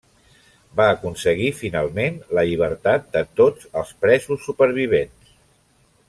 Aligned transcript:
Va 0.79 0.85
aconseguir 0.93 1.49
finalment 1.57 2.17
la 2.37 2.45
llibertat 2.49 3.05
de 3.17 3.23
tots 3.43 3.69
els 3.83 3.91
presos 4.07 4.47
supervivents. 4.51 5.35